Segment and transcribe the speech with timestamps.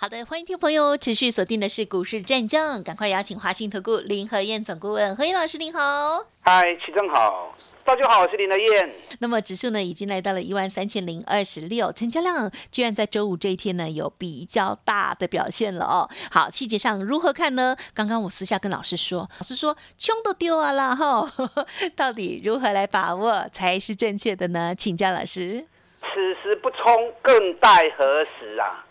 [0.00, 6.24] 好的，欢迎听众朋友持续锁定的是股市战将，赶快邀请华信投顾林和燕总顾问何燕老师，您好。
[6.42, 7.52] 嗨，齐正好，
[7.84, 8.94] 大家好，我是林德燕。
[9.18, 16.08] 那么指数呢，已经来到了一万三千零二十六，成交量居然在周五这一天呢，有比较大的表现了哦。
[16.30, 17.76] 好，细节上如何看呢？
[17.92, 21.28] 刚刚我私下跟老师说，老师说穷都丢啊啦哈，
[21.96, 24.72] 到底如何来把握才是正确的呢？
[24.76, 25.66] 请教老师。
[26.00, 26.08] 此
[26.40, 28.86] 时不冲，更待何时啊？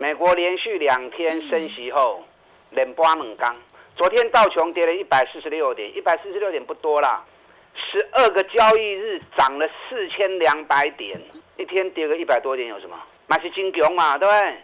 [0.00, 2.22] 美国连续两天升息后，
[2.70, 3.56] 连波猛刚。
[3.96, 7.24] 昨天道琼跌了一百四十六点，一百四十六点不多啦，
[7.74, 11.20] 十二个交易日涨了四千两百点，
[11.56, 12.96] 一天跌个一百多点有什么？
[13.26, 14.56] 那是金熊嘛，对不对？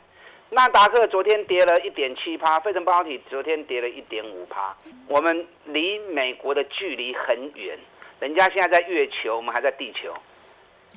[0.50, 4.76] 纳达克昨天跌了一点七趴，费城半导体昨天跌了一点五趴。
[5.08, 7.76] 我们离美国的距离很远，
[8.20, 10.14] 人家现在在月球，我们还在地球。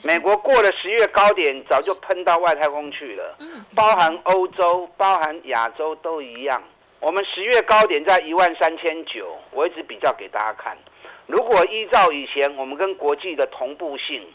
[0.03, 3.37] 美国过了十月高点，早就喷到外太空去了。
[3.75, 6.61] 包含欧洲、包含亚洲都一样。
[6.99, 10.77] 我们十月高点在一万三千九，我一直比较给大家看。
[11.25, 14.25] 如果依照以前我们跟国际的同步性，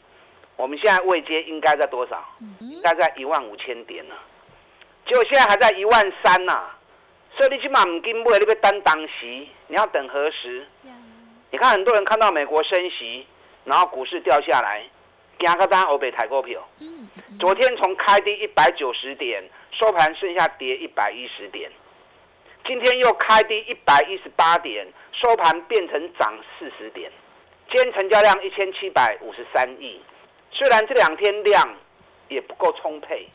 [0.56, 2.22] 我们现在位阶应该在多少？
[2.82, 4.14] 大概在一万五千点呢。
[5.06, 6.70] 结果现在还在一万三呐。
[7.36, 9.26] 所以你起码唔跟买，你要等当时，
[9.68, 10.66] 你要等何时？
[11.50, 13.26] 你看很多人看到美国升息，
[13.64, 14.82] 然后股市掉下来。
[15.40, 16.66] 压个单欧北抬股票，
[17.40, 21.70] 昨天从开低一百九十点，收盘剩下跌一百一十点。
[22.64, 27.10] 今天又开低一百一十八点，收盘变成涨四十点。
[27.68, 30.00] 今天成交量一千七百五十三亿，
[30.52, 31.76] 虽然这两天量
[32.28, 33.28] 也不够充沛，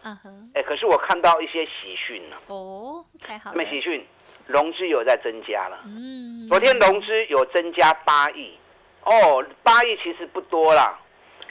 [0.53, 2.37] 哎，可是我看到一些喜讯了。
[2.47, 3.53] 哦，太好了。
[3.53, 4.05] 什么喜讯？
[4.45, 5.79] 融资有在增加了。
[5.85, 8.57] 嗯，昨天融资有增加八亿。
[9.03, 10.97] 哦，八亿其实不多啦。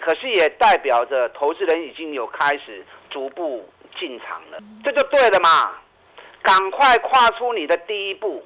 [0.00, 3.68] 可是也代表着投资人已经有开始逐步
[3.98, 5.72] 进场了，这就对了嘛！
[6.42, 8.44] 赶快跨出你的第一步，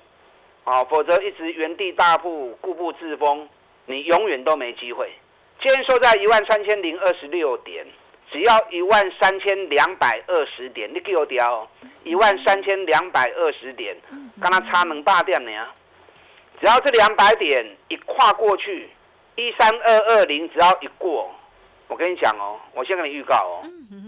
[0.65, 3.49] 啊，否则一直原地踏步、固步自封，
[3.85, 5.13] 你永远都没机会。
[5.61, 7.87] 今天收在一万三千零二十六点，
[8.33, 11.69] 只要一万三千两百二十点，你给我调
[12.05, 13.95] 一万三千两百二十点，
[14.41, 15.51] 刚刚差能大点呢？
[16.61, 18.89] 只要这两百点一跨过去，
[19.35, 21.35] 一三二二零只要一过。
[21.91, 23.67] 我跟你讲哦，我先跟你预告哦，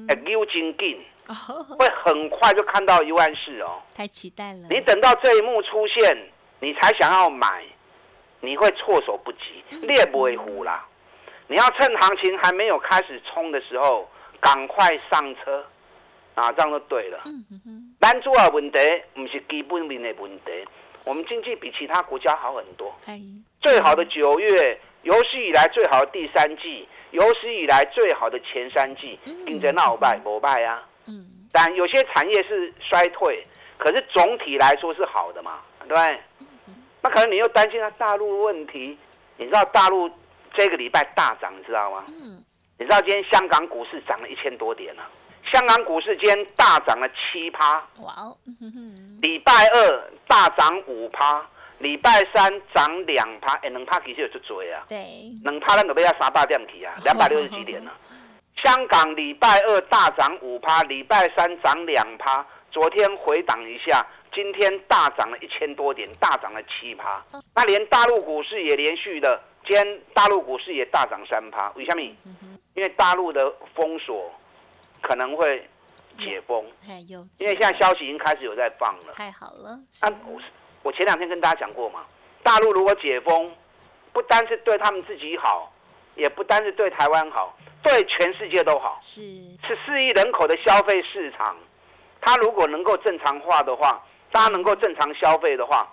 [0.08, 4.68] 哎，溜金进，会很快就看到一万四哦，太期待了。
[4.70, 6.16] 你等到这一幕出现，
[6.60, 7.64] 你才想要买，
[8.40, 10.86] 你会措手不及，列不为虎啦。
[11.48, 14.08] 你要趁行情还没有开始冲的时候，
[14.40, 15.66] 赶快上车，
[16.36, 17.20] 啊，这样就对了。
[17.98, 18.78] 单主要问题
[19.12, 20.52] 不是基本面的问题，
[21.04, 22.94] 我们经济比其他国家好很多。
[23.60, 26.88] 最好的九月，有史以来最好的第三季。
[27.12, 30.82] 有史以来最好的前三季，竞争闹败不败啊？
[31.06, 33.46] 嗯，但有些产业是衰退，
[33.78, 36.20] 可是总体来说是好的嘛，对不对？
[37.00, 38.98] 那可能你又担心它大陆问题，
[39.36, 40.10] 你知道大陆
[40.54, 42.04] 这个礼拜大涨，你知道吗？
[42.08, 42.42] 嗯，
[42.78, 45.02] 你知道今天香港股市涨了一千多点呢？
[45.52, 48.38] 香港股市今天大涨了七趴，哇哦！
[49.20, 51.44] 礼拜二大涨五趴。
[51.82, 54.84] 礼拜三涨两趴，哎，两趴其实有出追啊。
[54.88, 57.90] 对，两趴咱都要三百点起啊，两百六十几点呢。
[58.62, 67.20] 香港礼拜二大涨五趴，礼拜三涨两趴，昨天回档一下，今天大涨了一千多点，大涨了七趴。
[67.54, 71.70] 那连大陆股市也连续的，今天大陆股市也大涨三趴。
[71.72, 72.02] 为什么？
[72.74, 74.32] 因为大陆的封锁
[75.00, 75.68] 可能会
[76.18, 76.64] 解封，
[77.38, 79.12] 因为现在消息已经开始有在放了。
[79.14, 79.80] 太好了。
[80.82, 82.04] 我前两天跟大家讲过嘛，
[82.42, 83.50] 大陆如果解封，
[84.12, 85.72] 不单是对他们自己好，
[86.16, 88.98] 也不单是对台湾好，对全世界都好。
[89.00, 89.22] 是
[89.66, 91.56] 是四亿人口的消费市场，
[92.20, 95.88] 它如果能够正常化的话，大家能够正常消费的话，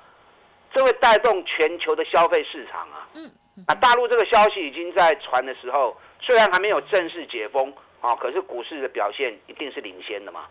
[0.73, 3.07] 这会带动全球的消费市场啊。
[3.13, 3.31] 嗯。
[3.67, 7.71] 啊，大陆这个消息已经在传的时候，虽然还没有正式解封
[8.01, 10.45] 啊，可是股市的表现一定是领先的嘛。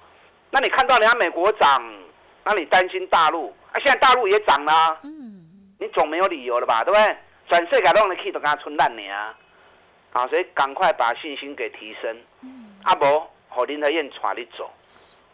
[0.51, 1.83] 那你看到人家美国涨？
[2.49, 3.77] 那你担心大陆啊？
[3.85, 5.45] 现在大陆也涨了，嗯，
[5.79, 6.83] 你总没有理由了吧？
[6.83, 7.17] 对不对？
[7.47, 9.35] 转世改动的 key 都跟他存烂你啊，
[10.15, 12.17] 啊，所以赶快把信心给提升。
[12.41, 14.71] 嗯，阿伯和林德燕传你走，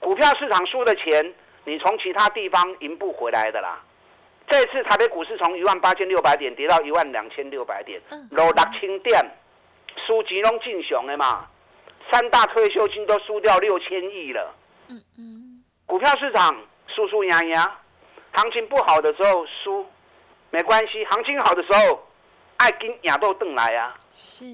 [0.00, 1.32] 股票市场输的钱，
[1.64, 3.80] 你从其他地方赢不回来的啦。
[4.48, 8.00] 这次台北股市从一万八千六百点跌到一万两千六百点，
[8.30, 9.24] 落六千点，
[10.04, 11.46] 输钱拢进熊的嘛。
[12.10, 14.54] 三大退休金都输掉六千亿了。
[14.88, 15.64] 嗯嗯。
[15.86, 16.56] 股票市场
[16.94, 17.78] 输输压压，
[18.32, 19.84] 行情不好的时候输
[20.50, 22.06] 没关系，行情好的时候
[22.58, 23.96] 爱跟亚豆邓来啊。
[24.12, 24.44] 是。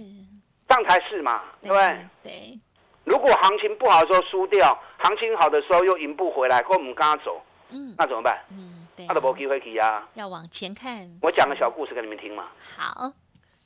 [0.68, 2.06] 上才是嘛，对不对？
[2.22, 2.58] 对。
[3.04, 8.38] 如果行情不好的时候输掉，行情好的时候又赢不回来，或我们刚刚走，嗯，那怎么办？
[8.50, 9.04] 嗯，对。
[9.06, 10.08] 那都没机会去啊。
[10.14, 11.10] 要往前看。
[11.20, 12.48] 我讲个小故事给你们听嘛。
[12.76, 13.12] 好。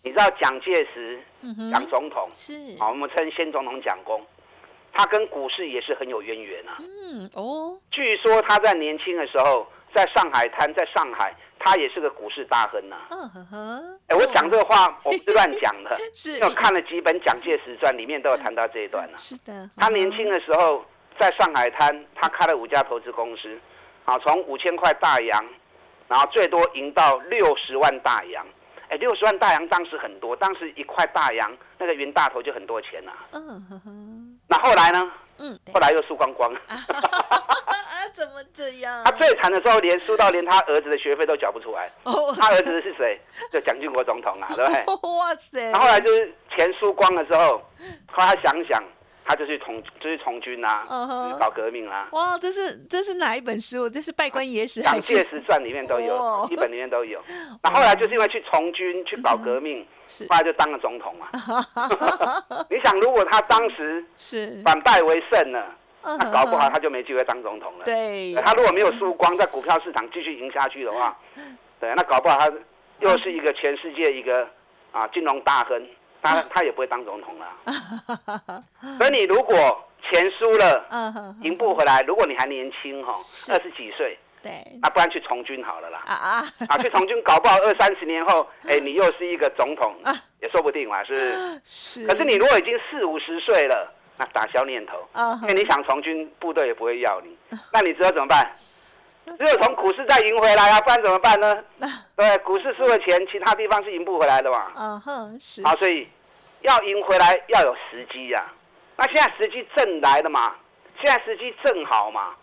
[0.02, 1.22] 你知道蒋介石，
[1.70, 4.20] 蒋总统是，好，我们称先总统蒋公，
[4.94, 6.78] 他跟股市也是很有渊源啊。
[6.78, 7.78] 嗯，哦。
[7.90, 11.34] 据说他在年轻的时候，在上海滩，在上海。
[11.66, 12.96] 他也是个股市大亨呐。
[13.08, 13.98] 嗯呵呵。
[14.08, 15.96] 哎，我讲这个话，我不是乱讲的。
[16.44, 19.16] 我看了几本《蒋介石传》，里面都有谈到这一段呢。
[19.16, 19.70] 是的。
[19.78, 20.84] 他年轻的时候
[21.18, 23.58] 在上海滩，他开了五家投资公司，
[24.04, 25.42] 啊，从五千块大洋，
[26.06, 28.46] 然后最多赢到六十万大洋。
[28.90, 33.12] 哎，六十万大洋当时很多，当时一块大洋那个云大头就很多钱呐。
[33.32, 34.03] 嗯。
[34.56, 35.10] 那后来呢？
[35.38, 35.58] 嗯。
[35.72, 36.52] 后来又输光光。
[38.12, 39.02] 怎么这样？
[39.04, 41.90] 他最惨的时候，连输到连他儿子的学费都缴不出来。
[42.38, 43.20] 他儿子是谁？
[43.50, 44.84] 就蒋经国总统啊，对不对？
[45.18, 45.72] 哇塞！
[45.72, 47.60] 他后来就是钱输光的时候，
[48.12, 48.82] 后来想想，
[49.24, 52.08] 他就去从就去从军啦啊，搞革命啊。
[52.12, 53.88] 哇，这是这是哪一本书？
[53.88, 57.20] 这是《拜官野史》蒋介石传里面都有，一本里面都有。
[57.62, 59.86] 那后来就是因为去从军去搞革命，
[60.28, 61.28] 后来就当了总统嘛。
[62.68, 65.74] 你想，如果他当时是反败为胜了？
[66.06, 67.84] 那搞不好他就没机会当总统了。
[67.86, 71.18] 对，他如果没有输光，在股票市场继续赢下去的话，
[71.80, 72.52] 对，那搞不好他
[72.98, 74.46] 又是一个全世界一个
[74.92, 75.82] 啊金融大亨，
[76.24, 78.64] 他他也不会当总统了。
[78.98, 79.54] 所以你如果
[80.10, 83.12] 钱输了，赢不回来，如果你还年轻哈，
[83.52, 86.02] 二十几岁，对，那不然去从军好了啦。
[86.06, 89.94] 啊啊，啊去从军，搞不好二三十年后， 哎，你又是一个总统，
[90.40, 91.60] 也说不定嘛，是。
[91.64, 92.06] 是。
[92.06, 93.92] 可是你如果已经四五十岁了。
[94.16, 94.92] 那打消念头，
[95.42, 97.36] 因为你想从军，部队也不会要你。
[97.72, 98.48] 那你知道怎么办？
[99.38, 101.64] 只有从股市再赢回来啊，不然怎么办呢？
[102.16, 104.72] 对，股市输了钱，其他地方是赢不回来的嘛。
[104.76, 105.64] 嗯哼，是。
[105.64, 106.06] 好，所以
[106.60, 108.52] 要赢回来要有时机呀。
[108.96, 110.54] 那现在时机正来了嘛？
[111.00, 112.34] 现在时机正好嘛？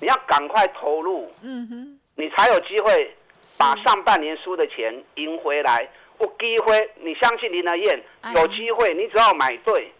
[0.00, 3.14] 你要赶快投入，嗯哼，你才有机会
[3.58, 5.88] 把上半年输的钱赢回来。
[6.18, 8.02] 有机会，你相信林德燕
[8.34, 9.92] 有机会，你只要买对，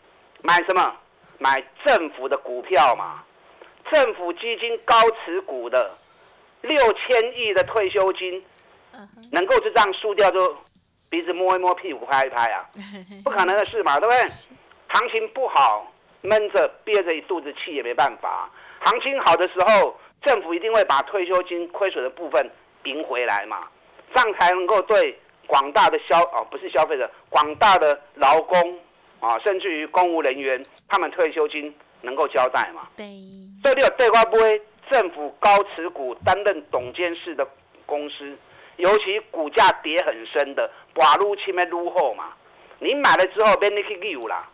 [0.42, 0.96] 买什么？
[1.38, 3.22] 买政府的股票嘛，
[3.90, 4.94] 政府基金高
[5.24, 5.96] 持股的
[6.62, 8.42] 六千亿的退休金，
[9.32, 10.56] 能够就这样输掉就
[11.08, 12.64] 鼻子摸一摸屁股拍一拍啊？
[13.24, 14.26] 不可能的事嘛，对不对？
[14.88, 15.90] 行情不好，
[16.22, 18.50] 闷着憋着一肚子气也没办法。
[18.80, 22.50] 行情好的时候，政府一定会把退休金亏损的部分
[22.84, 23.68] 赢回来嘛，
[24.14, 28.78] 这样才能够对广大的消哦不是消费者，广大的劳工。
[29.20, 32.88] 啊，甚至于公务人员，他们退休金能够交代嘛？
[32.96, 33.04] 对。
[33.62, 34.58] 所以你有对外不会
[34.90, 37.46] 政府高持股担任董监事的
[37.86, 38.36] 公司，
[38.76, 42.32] 尤其股价跌很深的，寡入前面入后嘛。
[42.80, 44.48] 你买了之后，别你去溜啦，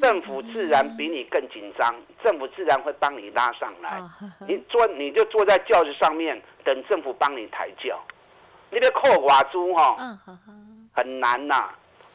[0.00, 1.94] 政府自然比你更紧张，
[2.24, 4.00] 政府自然会帮你拉上来。
[4.48, 8.00] 你坐，你就坐在轿子上面，等政府帮你抬轿。
[8.70, 9.96] 你别扣寡租哈，
[10.92, 11.70] 很难呐。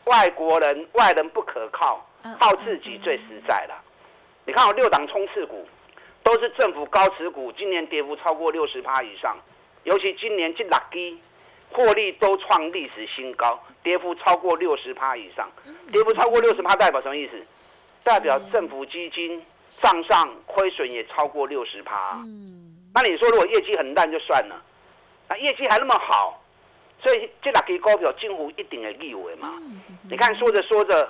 [0.07, 2.05] 外国人、外人不可靠，
[2.39, 3.75] 靠自己最实在了。
[4.45, 5.67] 你看，我六档冲刺股
[6.25, 9.37] 都是政府高持股，今年跌幅超过六十趴以上。
[9.83, 11.21] 尤其今年这六基
[11.71, 15.47] 获利都创历史新高，跌幅超过六十趴以上。
[15.91, 17.33] 跌幅超过六十趴代表什么意思？
[18.03, 19.39] 代表政府基金
[19.83, 22.13] 账上亏损也超过六十趴。
[22.23, 24.59] 嗯那你说，如果业绩很烂就算了，
[25.27, 26.41] 那业绩还那么好？
[27.03, 29.61] 所以这六支股票近乎一定的利位嘛？
[30.09, 31.07] 你看说着说着，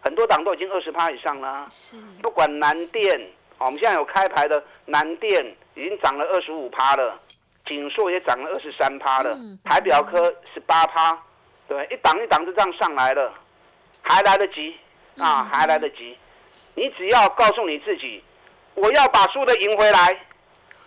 [0.00, 1.66] 很多档都已经二十趴以上了。
[1.70, 3.30] 是，不管南电，
[3.66, 7.20] 我们现在有开牌的南电已经涨了二十五趴了，
[7.66, 11.16] 锦硕也涨了二十三趴了，台表科十八趴，
[11.68, 13.32] 对，一档一档就这样上来了，
[14.02, 14.74] 还来得及
[15.18, 16.16] 啊，还来得及。
[16.74, 18.22] 你只要告诉你自己，
[18.74, 20.26] 我要把输的赢回来。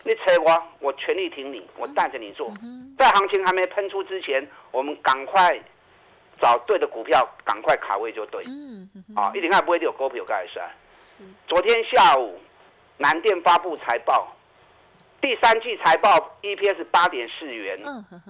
[0.05, 2.51] 你扯我，我全力挺你，我带着你做。
[2.97, 5.57] 在行情还没喷出之前，我们赶快
[6.41, 8.43] 找对的股票，赶快卡位就对。
[8.45, 10.69] 嗯啊，一点二不会有股票盖山。
[11.47, 12.37] 昨天下午，
[12.97, 14.35] 南电发布财报，
[15.19, 17.77] 第三季财报 EPS 八点四元，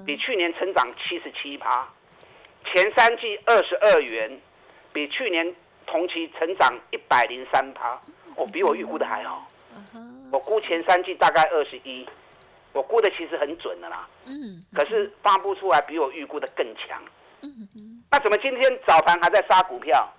[0.05, 1.88] 比去年成长七十七趴。
[2.65, 4.39] 前三季二十二元，
[4.93, 5.53] 比去年
[5.86, 8.00] 同期成长一百零三趴。
[8.36, 9.48] 哦，比我预估的还好。
[10.32, 12.08] 我估前三季大概二十一，
[12.72, 14.08] 我估的其实很准的啦。
[14.25, 17.00] 嗯，可是发布出来比我预估的更强。
[18.10, 20.10] 那怎么今天早盘还在杀股票？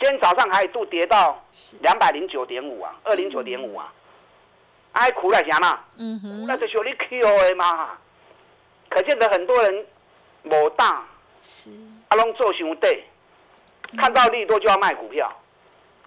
[0.00, 3.92] 今天早上还一度跌到是，两百零九点五啊，二零九点五啊，
[4.92, 5.80] 哎，苦了啥嘛？
[5.96, 7.98] 嗯哼，那就是你 Q 的嘛。
[8.88, 9.86] 可见得很多人
[10.44, 11.04] 某大
[11.42, 11.70] 是，
[12.08, 13.04] 阿龙做熊对，
[13.96, 15.30] 看到利多就要卖股票，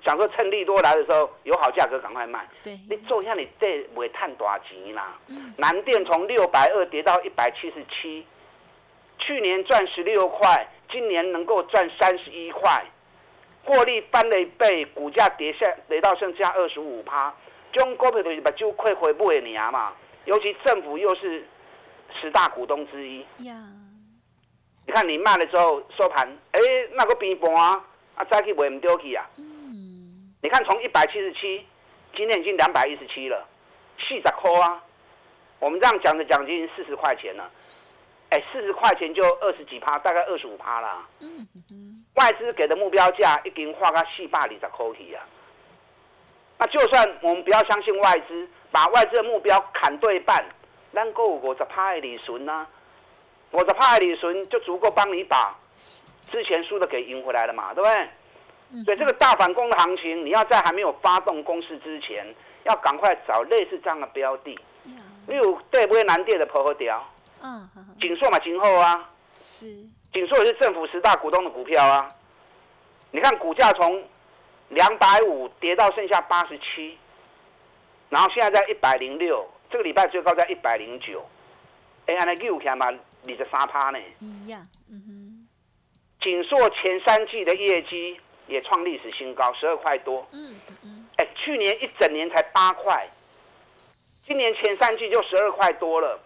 [0.04, 2.48] 想说趁利多来的时候有好价格赶快卖。
[2.64, 5.16] 对，你做一下你这不会探多少钱啦？
[5.28, 5.54] 嗯。
[5.58, 8.26] 南电从六百二跌到一百七十七，
[9.20, 12.84] 去年赚十六块，今年能够赚三十一块，
[13.64, 17.34] 获利翻了一倍，股价跌下跌到剩下二十五趴，
[17.72, 19.94] 这种股票就是把就亏回不给你啊嘛。
[20.26, 21.44] 尤其政府又是
[22.20, 23.56] 十大股东之一，呀，
[24.86, 26.60] 你看你卖了之后收盘，哎、
[26.94, 29.28] 那个平盘啊，啊再去卖唔丢去啊。
[29.38, 31.66] 嗯，你看从一百七十七，
[32.16, 33.48] 今天已经两百一十七了，
[33.98, 34.84] 四十块啊。
[35.60, 37.50] 我们这样讲的奖金四十块钱了，
[38.30, 41.08] 哎，四十块钱就二十几趴，大概二十五趴啦。
[41.20, 41.91] 嗯哼，
[42.22, 45.26] 外资给的目标价已经画个四百二十块去啊。
[46.60, 50.46] 那就算我们不要相信外资，把外资的目标砍对半，
[50.94, 52.68] 咱够五十趴的利润呐，
[53.50, 55.58] 五十趴的利润就足够帮你把
[56.30, 58.10] 之前输的给赢回来了嘛，对不对？
[58.70, 58.84] 嗯。
[58.86, 62.24] 所以这个大反攻的行情，你要在还没有发动攻势之前，
[62.66, 64.54] 要赶快找类似这样的标的。
[64.54, 66.98] 呀，例如对不会南电的婆婆条，
[67.42, 69.66] 啊，哈哈锦硕嘛，今后啊，是，
[70.14, 72.14] 锦硕也是政府十大股东的股票啊。
[73.12, 74.04] 你看股价从
[74.70, 76.98] 两百五跌到剩下八十七，
[78.10, 81.26] 然后现在在一百零六，这个礼拜最高在一百零九。
[82.08, 84.00] 哎，安尼有看嘛，二十三趴呢。
[84.20, 85.48] 一样，嗯哼
[86.22, 90.28] 锦硕前三季的业绩也创历史新高，十二块多。
[90.32, 93.08] 嗯嗯嗯，哎，去年一整年才八块，
[94.26, 96.20] 今年前三季就十二块多了。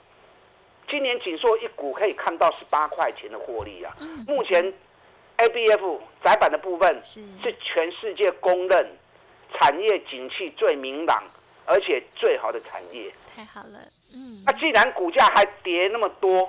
[0.87, 3.95] 今年紧缩一股可以看到十八块钱的获利啊！
[3.99, 4.73] 嗯目前
[5.37, 8.87] ABF 窄板的部分是是全世界公认
[9.53, 11.23] 产业景气最明朗
[11.65, 13.11] 而且最好的产业。
[13.35, 13.79] 太好了，
[14.13, 16.41] 嗯那既然股价还跌那么多，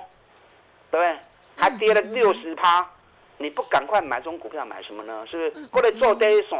[0.91, 1.17] 对不对？
[1.55, 2.87] 还跌了六十趴，
[3.39, 5.25] 你不赶快买这种股票买什么呢？
[5.29, 5.67] 是不是？
[5.67, 6.59] 过来做第一线，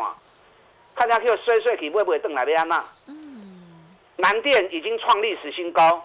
[0.95, 2.83] 看下去衰衰去会不会等来要安那？
[3.07, 6.03] 嗯，南电已经创历史新高，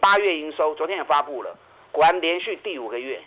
[0.00, 1.54] 八月营收昨天也发布了，
[1.92, 3.20] 果然连续第五个月。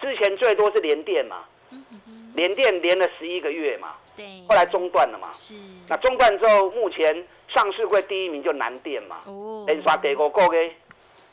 [0.00, 5.28] 之前最多是联电嘛，嗯哼，联电连了十一个月嘛，对，后来中断了嘛。
[5.32, 5.54] 是，
[5.88, 10.74] 那中断之后，目前上市柜第一名就南电嘛，哦，连刷第五个月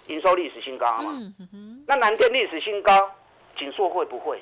[0.08, 1.14] 营收历史新高嘛。
[1.88, 3.10] 那南电历史新高，
[3.58, 4.40] 锦硕会不会？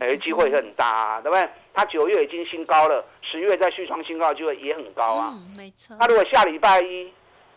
[0.00, 1.48] 哎，机会很大啊，对不对？
[1.74, 5.30] 它九月已经新高了，十月再续创新高的机会也很高啊。
[5.34, 7.12] 嗯，没错，那如果下礼拜一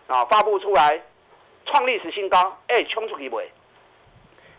[0.08, 1.02] 啊发布出来，
[1.66, 3.52] 创历史新高，哎，冲出去未？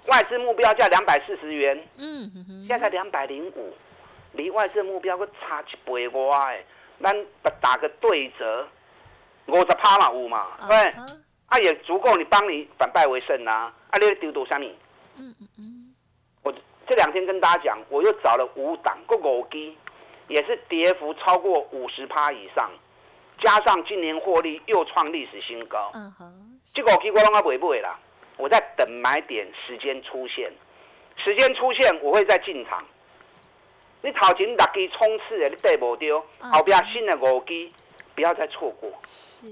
[0.08, 2.30] 外资目标价两百四十元，嗯
[2.66, 3.74] 现在才两百零五，
[4.32, 6.64] 离外资目标个差一倍外哎，
[7.02, 7.26] 咱
[7.60, 8.66] 打个对折，
[9.46, 10.76] 五十趴嘛有嘛，对。
[10.90, 11.06] 啊。
[11.62, 13.72] 也足够你帮你反败为胜啊！
[13.88, 14.76] 啊，你丢多啥米？
[15.16, 15.94] 嗯嗯嗯，
[16.42, 16.52] 我
[16.86, 19.74] 这两天跟大家讲，我又找了五档个五基，
[20.28, 22.70] 也是跌幅超过五十趴以上，
[23.38, 27.98] 加上今年获利又创历史新高，嗯哼，这个五基我拢还不会啦，
[28.36, 30.50] 我在等买点时间出现，
[31.16, 32.84] 时间出现我会再进场。
[34.02, 37.68] 你头前六支冲刺的你对不丢，嗯后边新的五基
[38.14, 39.46] 不要再错过是，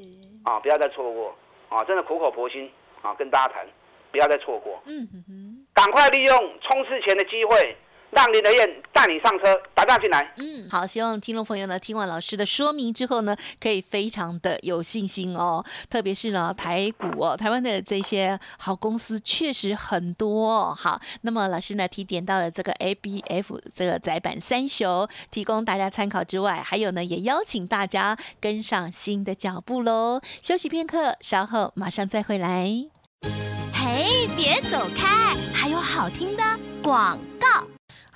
[0.45, 0.61] 啊！
[0.61, 1.37] 不要再错过
[1.69, 1.83] 啊！
[1.85, 2.71] 真的苦口婆心
[3.03, 3.67] 啊，跟大家谈，
[4.13, 4.81] 不要再错过。
[4.87, 7.77] 嗯哼哼，赶快利用冲刺前的机会，
[8.15, 10.33] 让林德燕带你上车，打仗进来。
[10.37, 15.65] 嗯，好，希望听众朋友呢听完老师的说明之后呢，可以非常的有信心哦。
[15.91, 20.75] 特别是呢，台股哦，台湾的这些好公司确实很多、哦。
[20.77, 30.21] 好，那么老师呢提点到了这个 ABF 这个窄板三雄，提供大家参考之外，还有呢也邀请大家跟上新的脚步喽。
[30.41, 32.69] 休息片刻，稍后马上再回来。
[33.73, 36.43] 嘿，别走开，还有好听的
[36.83, 37.67] 广告。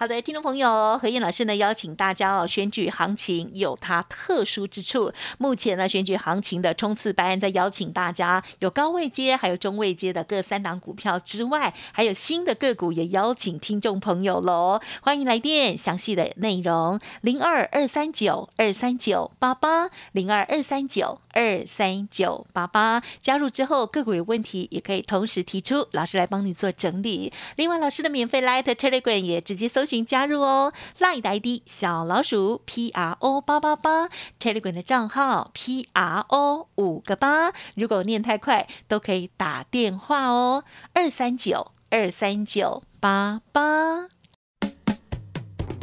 [0.00, 5.12] 好的，听众朋友，何燕老师呢邀请大家哦，选举行情有它特殊之处。
[5.38, 14.80] 目前呢，选举行情的冲刺班在邀请大家有高位阶，还有中位阶的各三档股票之外，还有新的个股也邀请听众朋友喽。
[15.00, 23.02] 欢迎来电，详细的内容零二二三九二三九八八零二二三九二三九八八。
[23.20, 27.32] 加入之后，个股有问题也可以同时提出，老师来帮你做整理。
[27.56, 30.72] 另外，老师的免费 Light Telegram 也直接搜行加入哦。
[30.98, 37.52] Line 的 ID 小老鼠 P R O 八八八，Telegram 的账号 P R O 五个八。
[37.74, 44.08] 如果念太快，都可以打电话哦，二三九二三九八八。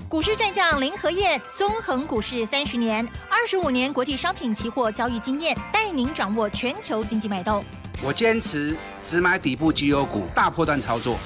[0.08, 7.66] 股市战将林和燕，纵横股市三十年，二十五年国际商品期货交易经验，带您掌握全球经济脉动。
[8.02, 11.18] 我坚持只买底部绩优股，大波段操作。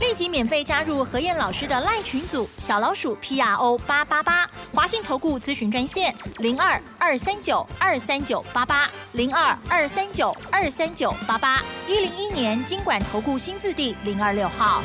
[0.00, 14.80] 立即免费加入何燕老师的赖群组，小老鼠 P R O 八八八，华信投顾咨询专线零二二三九二三九八八零二二三九二三九八八一零一年经管投顾新字第零二六号。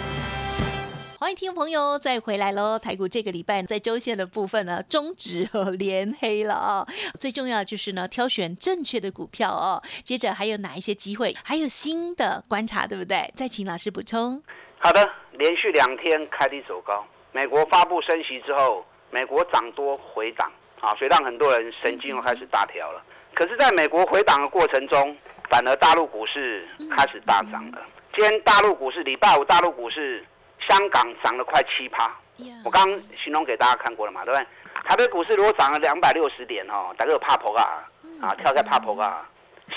[1.20, 2.78] 欢迎听众朋友再回来喽！
[2.78, 6.88] 台股这个礼拜在周线的部分呢，中指和连黑了啊。
[7.20, 9.82] 最重要就是呢，挑选正确的股票哦。
[10.04, 11.34] 接着还有哪一些机会？
[11.44, 13.32] 还有新的观察，对不对？
[13.38, 14.44] 再请老师补充。
[14.84, 17.06] 好的，连续两天开低走高。
[17.32, 23.02] 美国发布升息之后，美国涨多回档啊，所以让很多人神经又开始大条了。
[23.34, 25.16] 可是，在美国回档的过程中，
[25.50, 27.82] 反而大陆股市开始大涨了。
[28.14, 30.22] 今天大陆股市，礼拜五大陆股市。
[30.68, 32.10] 香港涨了快七趴，
[32.64, 32.86] 我刚
[33.22, 34.48] 形容给大家看过了嘛，对不对？
[34.86, 37.84] 台北股市如果涨了两百六十点哦，大家有怕破啊？
[38.22, 39.28] 啊，跳在怕破啊？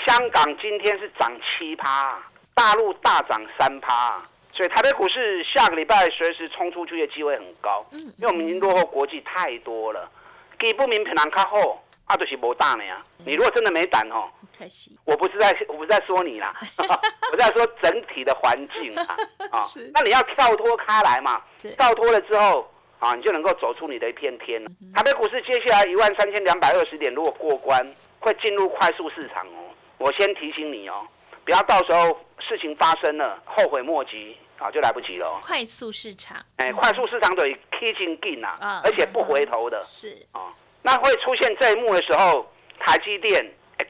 [0.05, 2.17] 香港今天是涨七趴，
[2.53, 4.21] 大陆大涨三趴，
[4.57, 10.11] 所以台北股市下个礼拜随时冲出去的机会很高，因为我们已经落后国际太多了，
[10.57, 11.79] 给不明平常靠后。
[12.07, 13.03] 啊，就是无胆的呀！
[13.25, 16.55] 你如果真的没胆哦，可惜，我不是在，我不是在说你啦，
[17.33, 19.17] 我在说整体的环境啊。
[19.51, 21.41] 啊，那你要跳脱开来嘛，
[21.77, 22.65] 跳脱了之后
[22.99, 24.63] 啊，你就能够走出你的一片天。
[24.95, 27.85] 台北股市接下来一万三千两百二十点，如果过关，
[28.21, 29.67] 会进入快速市场哦。
[29.97, 31.05] 我先提醒你哦，
[31.43, 35.39] 不要到时候事情发生了，后悔莫及啊，就来不及了。
[35.41, 40.53] 快速市场，哎，快速市场对，K 进进啊，而且不回头的，是啊。
[40.81, 42.49] 那会出现这一幕的时候，
[42.79, 43.45] 台积电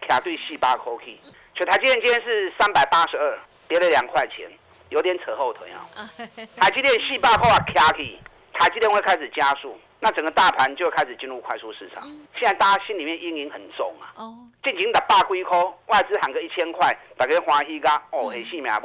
[0.08, 1.18] 卡对细八口 K，
[1.56, 4.50] 所以台积电今天是三百八十二，跌了两块钱，
[4.90, 6.10] 有点扯后腿啊。
[6.58, 8.20] 台积电细八块啊卡 K，
[8.54, 12.04] 台积电会开始加速，那整个大盘就开始进入快速市场。
[12.38, 14.12] 现在大家心里面阴影很重啊。
[14.16, 14.36] 哦。
[14.64, 18.82] 进行的八龟科外资喊个一千块，大家欢喜噶哦，很细命买。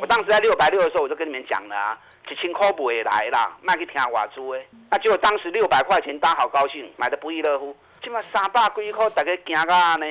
[0.00, 1.98] 我当时在六百六的时候，我就跟你们讲了啊。
[2.30, 4.64] 一千块不会来啦，卖去听外资的。
[4.90, 7.76] 那结果当时六百块钱，大家好高兴，买的不亦乐乎。
[8.00, 10.06] 今嘛三百几块，大家惊到安呢？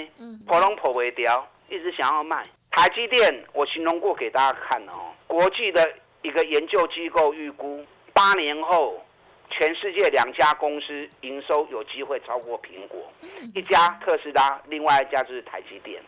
[0.45, 2.45] 破拢破不掉，一直想要卖。
[2.69, 5.13] 台积电，我形容过给大家看哦。
[5.25, 5.89] 国际的
[6.21, 9.03] 一个研究机构预估，八年后，
[9.49, 13.11] 全世界两家公司营收有机会超过苹果，
[13.55, 15.99] 一家特斯拉，另外一家就是台积电。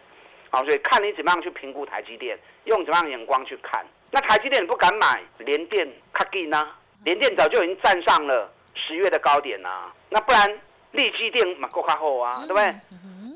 [0.53, 3.83] 好，所以看你怎么样去评估台积电，用怎么样眼光去看。
[4.11, 6.69] 那台积电不敢买，联电卡进呢？
[7.03, 9.91] 联电早就已经站上了十月的高点啦。
[10.09, 10.61] 那不然
[10.91, 12.75] 利基电嘛够卡后啊，对不对？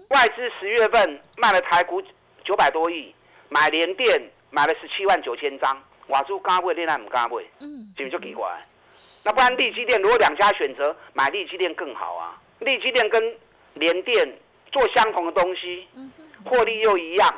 [0.09, 1.99] 外资十月份卖了台股
[2.43, 3.11] 九百多亿，
[3.49, 5.75] 买联电买了十七万九千张，
[6.09, 8.47] 瓦珠加位，恋爱唔加位，嗯，是不是就奇怪？
[9.25, 12.39] 那不然利基电如果两家选择买利基电更好啊？
[12.59, 13.35] 利基电跟
[13.73, 14.37] 联电
[14.71, 15.87] 做相同的东西，
[16.45, 17.33] 获利又一样。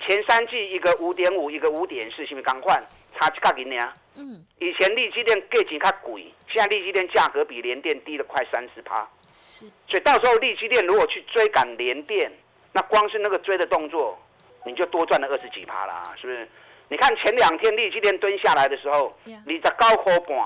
[0.00, 2.82] 前三季一个五点五，一个五点四，是不是刚换
[3.18, 3.92] 差一角银呢？
[4.14, 9.08] 嗯，以前利基电价钱较贵，现在利基电价格比联电低了快三十趴。
[9.32, 12.30] 是，所以到时候利基电如果去追赶联电，
[12.72, 14.18] 那光是那个追的动作，
[14.64, 16.48] 你就多赚了二十几趴啦，是不是？
[16.88, 19.14] 你看前两天利基电蹲下来的时候，
[19.46, 20.36] 你在高科半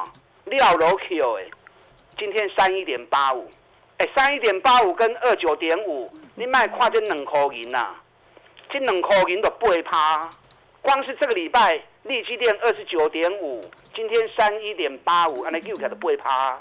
[0.47, 1.45] 料楼 Q 哎，
[2.17, 3.51] 今天三一点八五，
[4.01, 7.95] 哎，三一点八五跟二九点五，你卖跨这两块银呐。
[8.71, 10.31] 这两块银都八趴，
[10.81, 13.63] 光是这个礼拜，利基电二十九点五，
[13.95, 16.59] 今天三一点八五，安尼又起来都八趴。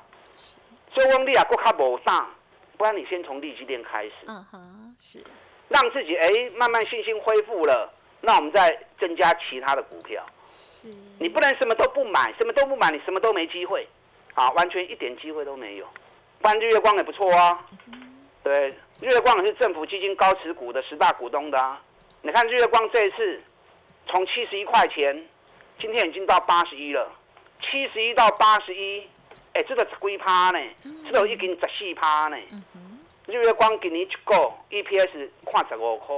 [0.93, 2.28] 所以讲你啊，国较无大，
[2.78, 4.12] 不然你先从利基电开始。
[4.28, 5.23] 嗯哼，是。
[5.69, 10.21] 让自己哎慢慢信心恢复了，那我们再增加其他的股票。
[10.43, 10.89] 是。
[11.17, 13.88] 你不能什么都不买，什么都不买，你什么都没机会。
[14.34, 15.88] 啊，完全一点机会都没有。
[16.41, 17.65] 不然日月光也不错啊。
[18.43, 18.69] 对，
[19.02, 21.82] 日月光也是政府基金高持股的十大股东的啊。
[22.21, 23.41] 你看日月光这一次
[24.08, 25.25] 从七十一块钱，
[25.80, 27.12] 今天已经到八十一了。
[27.62, 29.02] 七十一到八十一，
[29.54, 30.60] 哎，这个几趴呢？
[31.06, 32.38] 这个已经十四趴呢。
[33.28, 36.15] 日月光给你一个 EPS 跨十五块，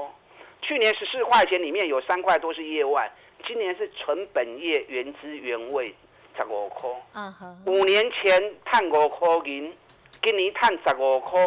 [0.62, 3.12] 去年十四块钱里面有三块都是业外，
[3.46, 5.94] 今年是纯本业原汁原味
[6.38, 6.90] 十五块。
[7.66, 9.76] 五年前探五块银，
[10.24, 11.40] 今年探十五块，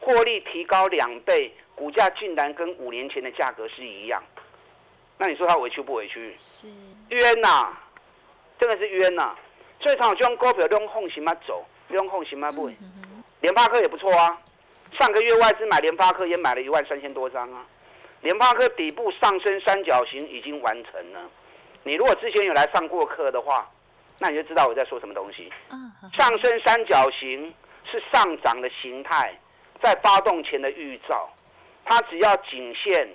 [0.00, 1.52] 获利提高两倍。
[1.74, 4.22] 股价竟然跟五年前的价格是一样，
[5.18, 6.32] 那你说他委屈不委屈？
[6.36, 6.68] 是
[7.08, 7.76] 冤呐，
[8.60, 9.34] 真的是冤呐！
[9.80, 12.70] 最常有这种股票用放心嘛走，用放心嘛不。
[13.40, 14.38] 联发科也不错啊，
[15.00, 17.64] 上个月外资买联发科也买了一万三千多张啊。
[18.20, 21.20] 联发科底部上升三角形已经完成了。
[21.82, 23.68] 你如果之前有来上过课的话，
[24.18, 25.50] 那你就知道我在说什么东西。
[26.12, 27.52] 上升三角形
[27.90, 29.34] 是上涨的形态，
[29.82, 31.28] 在发动前的预兆。
[31.84, 33.08] 它只要颈线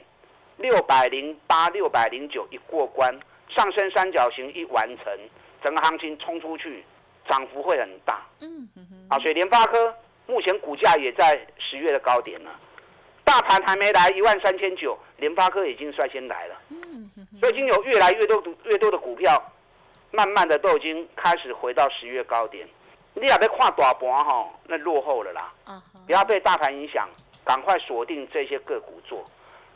[0.57, 3.17] 六百零八、六百零九一过关，
[3.49, 5.05] 上升三角形一完成，
[5.63, 6.83] 整个行情冲出去，
[7.29, 8.25] 涨幅会很大。
[8.41, 8.67] 嗯
[9.09, 12.51] 啊，所以联发科目前股价也在十月的高点了。
[13.23, 16.55] 大盘还没来一万三千九，联发科已经率先来了。
[16.69, 19.41] 嗯，所以已经有越来越多越多的股票，
[20.11, 22.67] 慢慢的都已经开始回到十月高点。
[23.13, 25.53] 你也要看大盘哈，那落后了啦。
[26.05, 27.07] 不要被大盘影响，
[27.43, 29.23] 赶快锁定这些个股做。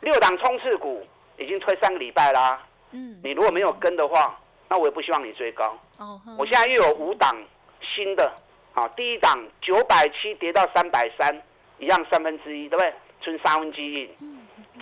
[0.00, 1.02] 六档冲刺股
[1.36, 2.62] 已经推三个礼拜啦。
[2.92, 5.78] 嗯，你如果没有跟的话，那我也不希望你追高。
[5.98, 7.36] 哦，我现在又有五档
[7.80, 8.32] 新的，
[8.74, 11.42] 啊，第一档九百七跌到三百三，
[11.78, 12.94] 一样三分之一，对不对？
[13.20, 14.10] 存三分之一，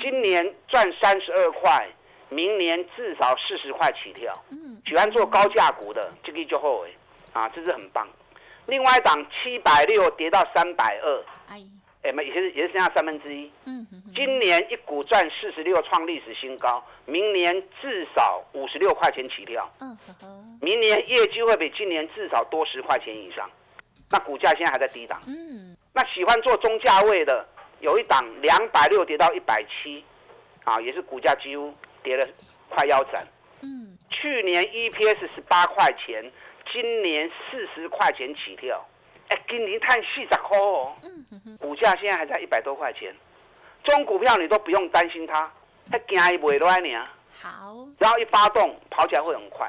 [0.01, 1.87] 今年赚三十二块，
[2.31, 4.33] 明年至少四十块起跳。
[4.51, 6.95] 嗯喜欢做高价股的，这个就后悔
[7.35, 8.09] 啊，这是很棒。
[8.71, 11.63] 另外一档七百六跌到三百二，哎，
[12.03, 13.51] 哎，也是也是剩下三分之一。
[13.67, 17.53] 嗯今年一股赚四十六，创历史新高，明年
[17.83, 19.71] 至少五十六块钱起跳。
[19.81, 19.99] 嗯
[20.63, 23.51] 明年业绩会比今年至少多十块钱以上，
[24.11, 25.21] 那股价现在还在低档。
[25.27, 25.77] 嗯。
[25.93, 27.47] 那喜欢做中价位的。
[27.81, 30.05] 有一档两百六跌到一百七，
[30.65, 32.29] 啊，也是股价几乎跌了
[32.69, 33.27] 快腰斩。
[33.63, 36.31] 嗯，去年 EPS 十八块钱，
[36.73, 38.85] 今年四十块钱起跳。
[39.29, 40.93] 哎，今年探四十块哦。
[41.03, 43.15] 嗯股价现在还在一百多块钱，
[43.85, 45.51] 这种股票你都不用担心它，
[45.91, 47.07] 它惊伊袂落来呢。
[47.41, 47.87] 好。
[47.99, 49.69] 然后一发动跑起来会很快。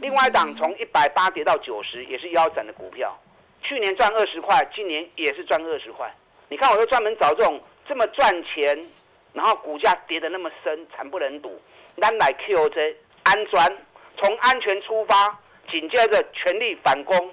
[0.00, 3.16] 另外一档从一百八跌到九十，也是腰斩的股票，
[3.62, 6.12] 去年赚二十块，今年也是赚二十块。
[6.48, 8.84] 你看，我就专门找这种这么赚钱，
[9.32, 11.60] 然后股价跌得那么深，惨不忍睹。
[12.00, 13.78] 咱来 QJ 安全，
[14.16, 15.38] 从安全出发，
[15.70, 17.32] 紧接着全力反攻。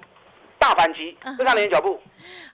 [0.58, 2.00] 大反击，跟上你的脚步。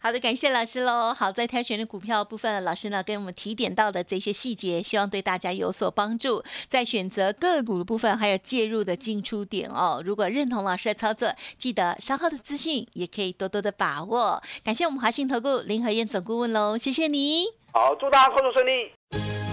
[0.01, 1.15] 好的，感谢老师喽。
[1.15, 6.43] 好，在挑选的股票部分，老师呢跟我们提点到的这些细节，希望对大家有所帮助。
[6.67, 10.03] 在选择个股的部分，还有介入的进出点哦。
[10.05, 14.43] 如果认同老师的操作，记得稍后的资讯也可以多多的把握。
[14.65, 17.45] 感谢我们华信投顾林和燕总顾问喽，谢谢你。
[17.73, 18.91] 好，祝大家操作顺利。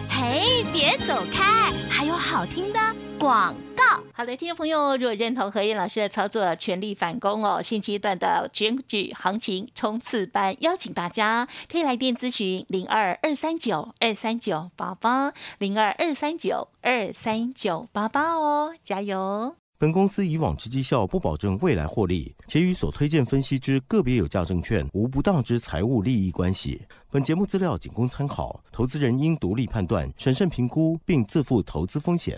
[0.10, 2.80] 嘿，别走开，还有好听的
[3.20, 3.84] 广告。
[4.14, 7.62] 好的，听众朋友，如果认同何燕老师的操作，全力反攻哦！
[7.62, 19.56] 现阶段的选举行情冲刺班，邀请大家可以来电咨询零二二三九二三九八八零二二三九二三九八八哦，加油！
[19.78, 26.82] 本公司以往之绩效不保证未来获利，且与所推荐分析之个别有价证券无不当之财务利益关系。
[27.12, 32.38] 本节目资料仅供参考，投资人应独立判断、审慎评估，并自负投资风险。